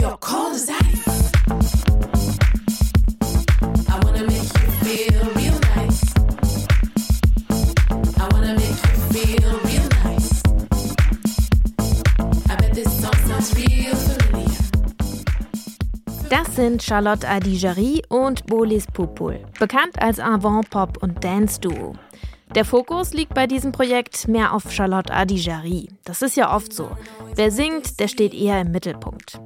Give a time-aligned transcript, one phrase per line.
[0.00, 1.32] Your call is ice.
[3.88, 6.02] I wanna make you feel real nice.
[8.18, 10.42] I wanna make you feel real nice.
[12.50, 14.58] I bet this song sounds real familiar.
[16.30, 21.94] Das sind Charlotte Adigéry und Bolis Pupul, bekannt als Avant-Pop- und Dance-Duo.
[22.54, 25.88] Der Fokus liegt bei diesem Projekt mehr auf Charlotte Adigéry.
[26.04, 26.90] Das ist ja oft so.
[27.34, 29.40] Wer singt, der steht eher im Mittelpunkt.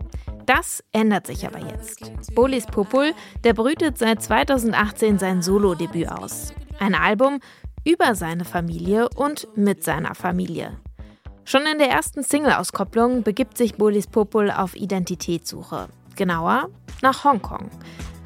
[0.46, 2.12] Das ändert sich aber jetzt.
[2.34, 6.54] Bolis Popul, der brütet seit 2018 sein Solo-Debüt aus.
[6.78, 7.40] Ein Album
[7.84, 10.78] über seine Familie und mit seiner Familie.
[11.44, 15.88] Schon in der ersten Single-Auskopplung begibt sich Bolis Popul auf Identitätssuche.
[16.16, 16.68] Genauer
[17.02, 17.70] nach Hongkong.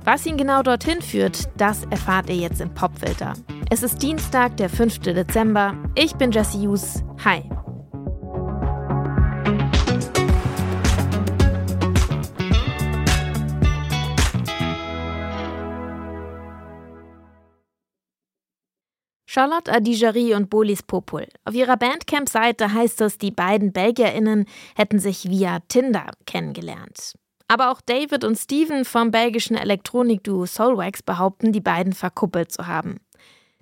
[0.05, 3.35] Was ihn genau dorthin führt, das erfahrt ihr jetzt im Popfilter.
[3.71, 5.01] Es ist Dienstag, der 5.
[5.01, 5.75] Dezember.
[5.95, 7.03] Ich bin Jesse Hughes.
[7.23, 7.43] Hi.
[19.33, 21.29] Charlotte Adigéry und Bolis Popul.
[21.45, 27.15] Auf ihrer Bandcamp-Seite heißt es, die beiden BelgierInnen hätten sich via Tinder kennengelernt.
[27.47, 32.97] Aber auch David und Steven vom belgischen Elektronikduo Soulwax behaupten, die beiden verkuppelt zu haben.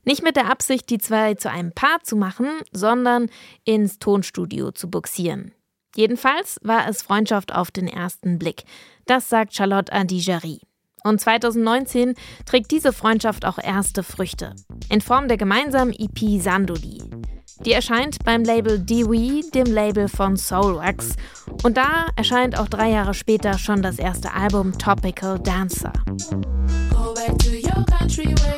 [0.04, 3.28] Nicht mit der Absicht, die zwei zu einem Paar zu machen, sondern
[3.64, 5.52] ins Tonstudio zu buxieren.
[5.94, 8.62] Jedenfalls war es Freundschaft auf den ersten Blick.
[9.04, 10.60] Das sagt Charlotte Adigéry.
[11.04, 12.14] Und 2019
[12.46, 14.54] trägt diese Freundschaft auch erste Früchte.
[14.90, 17.02] In Form der gemeinsamen EP Sandoli.
[17.64, 21.14] Die erscheint beim Label Dewey, dem Label von Soulwax.
[21.64, 25.92] Und da erscheint auch drei Jahre später schon das erste Album Topical Dancer.
[26.90, 28.57] Go back to your country where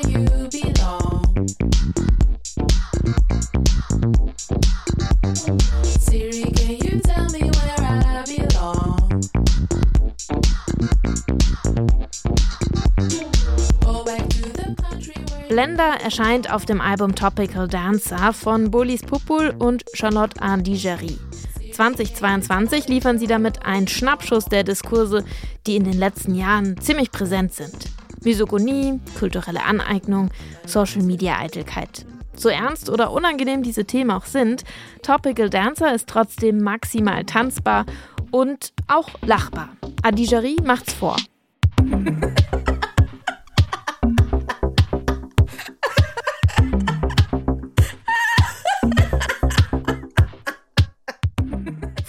[15.61, 21.19] Blender erscheint auf dem Album Topical Dancer von Bolis Pupul und Charlotte Adigéry.
[21.75, 25.23] 2022 liefern sie damit einen Schnappschuss der Diskurse,
[25.67, 27.91] die in den letzten Jahren ziemlich präsent sind.
[28.25, 30.31] Misogonie, kulturelle Aneignung,
[30.65, 32.07] Social-Media-Eitelkeit.
[32.35, 34.65] So ernst oder unangenehm diese Themen auch sind,
[35.03, 37.85] Topical Dancer ist trotzdem maximal tanzbar
[38.31, 39.69] und auch lachbar.
[40.03, 41.17] Adigéry macht's vor.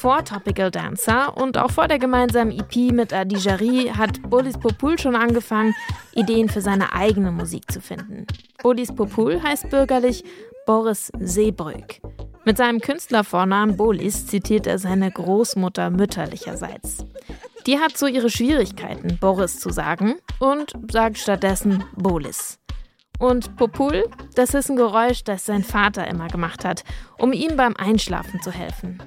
[0.02, 5.16] Vor Topical Dancer und auch vor der gemeinsamen EP mit Adigéry hat Bolis Popul schon
[5.16, 5.76] angefangen,
[6.16, 8.26] Ideen für seine eigene Musik zu finden.
[8.64, 10.24] Bolis Popul heißt bürgerlich
[10.66, 12.02] Boris Seebrück.
[12.46, 17.06] Mit seinem Künstlervornamen Bolis zitiert er seine Großmutter mütterlicherseits.
[17.68, 22.58] Die hat so ihre Schwierigkeiten, Boris zu sagen und sagt stattdessen Bolis.
[23.20, 26.84] Und Popul, das ist ein Geräusch, das sein Vater immer gemacht hat,
[27.20, 28.98] um ihm beim Einschlafen zu helfen.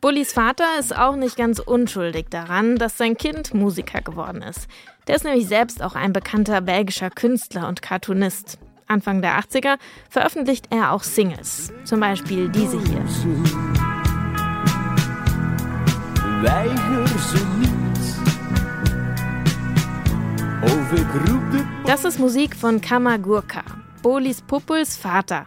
[0.00, 4.68] Bullis Vater ist auch nicht ganz unschuldig daran, dass sein Kind Musiker geworden ist.
[5.08, 8.58] Der ist nämlich selbst auch ein bekannter belgischer Künstler und Cartoonist.
[8.86, 9.76] Anfang der 80er
[10.08, 13.04] veröffentlicht er auch Singles, zum Beispiel diese hier.
[21.86, 23.64] Das ist Musik von Kamagurka,
[24.02, 25.46] Bolis Pupuls Vater.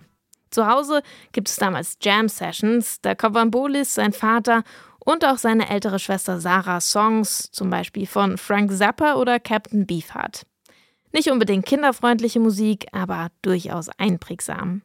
[0.52, 1.02] Zu Hause
[1.32, 4.64] gibt es damals Jam-Sessions, da covern Bolis, sein Vater
[5.00, 10.46] und auch seine ältere Schwester Sarah Songs, zum Beispiel von Frank Zappa oder Captain Beefheart.
[11.14, 14.82] Nicht unbedingt kinderfreundliche Musik, aber durchaus einprägsam.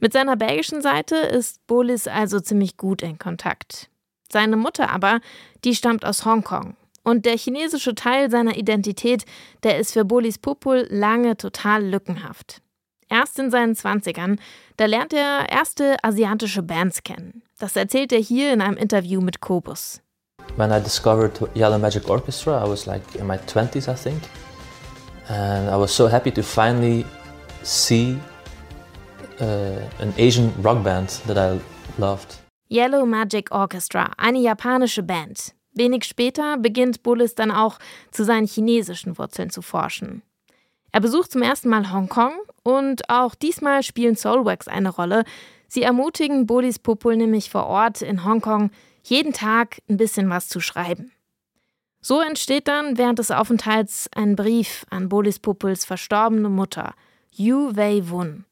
[0.00, 3.90] Mit seiner belgischen Seite ist Bolis also ziemlich gut in Kontakt.
[4.30, 5.20] Seine Mutter aber,
[5.64, 6.76] die stammt aus Hongkong.
[7.04, 9.24] Und der chinesische Teil seiner Identität,
[9.62, 12.63] der ist für Bolis Pupul lange total lückenhaft.
[13.14, 14.38] Erst in seinen 20ern,
[14.76, 17.44] da lernt er erste asiatische Bands kennen.
[17.60, 20.00] Das erzählt er hier in einem Interview mit Kobus.
[20.56, 24.20] When I discovered Yellow Magic Orchestra, I was like in my 20s, I think.
[25.28, 27.06] And I was so happy to finally
[27.62, 28.18] see
[29.40, 31.60] uh, an Asian rock band that I
[32.00, 32.40] loved.
[32.68, 35.54] Yellow Magic Orchestra, eine japanische Band.
[35.72, 37.78] Wenig später beginnt Bullis dann auch
[38.10, 40.22] zu seinen chinesischen Wurzeln zu forschen.
[40.94, 45.24] Er besucht zum ersten Mal Hongkong und auch diesmal spielen Soulwax eine Rolle.
[45.66, 48.70] Sie ermutigen Bolis Popul nämlich vor Ort in Hongkong,
[49.02, 51.10] jeden Tag ein bisschen was zu schreiben.
[52.00, 56.94] So entsteht dann während des Aufenthalts ein Brief an Bolis Populs verstorbene Mutter,
[57.32, 58.44] Yu Wei Wun.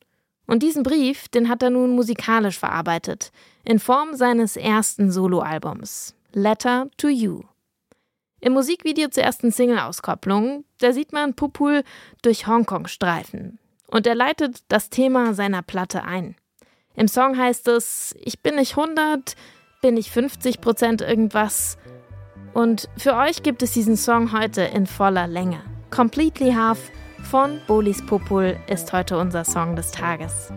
[0.49, 3.31] Und diesen Brief, den hat er nun musikalisch verarbeitet,
[3.65, 7.43] in Form seines ersten Soloalbums, Letter to You.
[8.45, 11.85] Im Musikvideo zur ersten Single-Auskopplung, da sieht man Pupul
[12.23, 13.61] durch Hongkong streifen.
[13.87, 16.35] Und er leitet das Thema seiner Platte ein.
[16.97, 19.37] Im Song heißt es, ich bin nicht 100,
[19.81, 21.79] bin ich 50 Prozent irgendwas.
[22.53, 25.63] Und für euch gibt es diesen Song heute in voller Länge.
[25.91, 26.91] Completely Half
[27.23, 30.53] von Bolis Popul ist heute unser Song des Tages.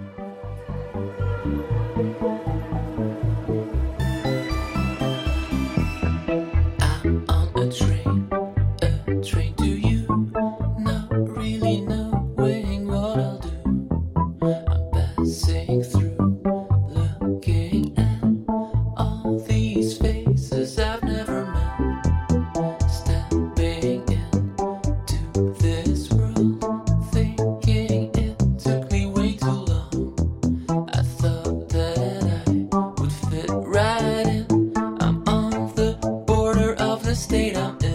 [37.15, 37.94] Stayed state I'm in.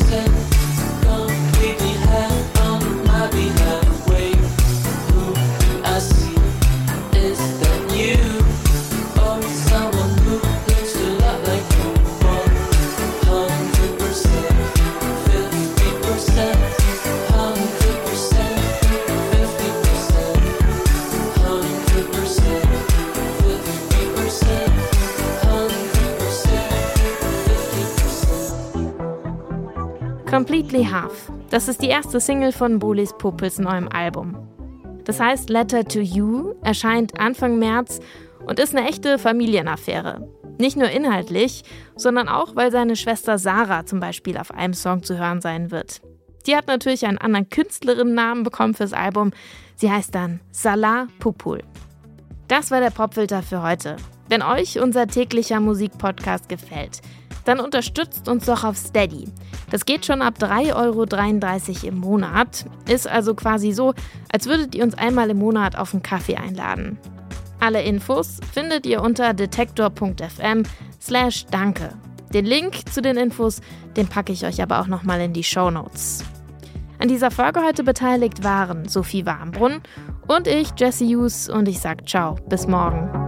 [0.00, 0.33] understand
[30.46, 31.32] Completely Half.
[31.48, 34.36] Das ist die erste Single von Bolis Puppels neuem Album.
[35.04, 37.98] Das heißt Letter to You, erscheint Anfang März
[38.44, 40.28] und ist eine echte Familienaffäre.
[40.58, 41.62] Nicht nur inhaltlich,
[41.96, 46.02] sondern auch, weil seine Schwester Sarah zum Beispiel auf einem Song zu hören sein wird.
[46.46, 49.30] Die hat natürlich einen anderen Künstlerinnennamen bekommen fürs Album.
[49.76, 51.62] Sie heißt dann Salah Pupul.
[52.48, 53.96] Das war der Popfilter für heute.
[54.28, 57.00] Wenn euch unser täglicher Musikpodcast gefällt,
[57.44, 59.28] dann unterstützt uns doch auf Steady.
[59.70, 62.66] Das geht schon ab 3,33 Euro im Monat.
[62.88, 63.94] Ist also quasi so,
[64.32, 66.98] als würdet ihr uns einmal im Monat auf einen Kaffee einladen.
[67.60, 70.64] Alle Infos findet ihr unter detektor.fm
[71.00, 71.90] slash danke.
[72.32, 73.60] Den Link zu den Infos,
[73.96, 76.24] den packe ich euch aber auch nochmal in die Show Notes.
[76.98, 79.80] An dieser Folge heute beteiligt waren Sophie Warmbrunn
[80.26, 83.23] und ich, Jesse Hughes, und ich sage ciao, bis morgen.